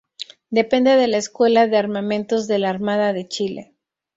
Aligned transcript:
Depende 0.49 0.95
de 0.95 1.07
la 1.07 1.17
Escuela 1.17 1.67
de 1.67 1.77
Armamentos 1.77 2.47
de 2.47 2.57
la 2.57 2.71
Armada 2.71 3.13
de 3.13 3.27
Chile. 3.27 3.75